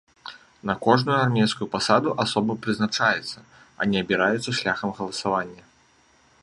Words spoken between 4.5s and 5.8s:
шляхам галасавання.